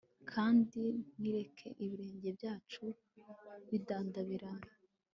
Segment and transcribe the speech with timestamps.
[0.31, 0.83] kandi
[1.19, 2.83] ntireke ibirenge byacu
[3.71, 4.69] bidandabirana